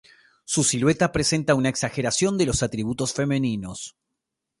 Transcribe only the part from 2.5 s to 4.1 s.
atributos femeninos.